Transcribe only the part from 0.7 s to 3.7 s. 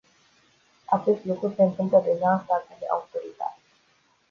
Acest lucru se întâmplă deja în statele autoritare.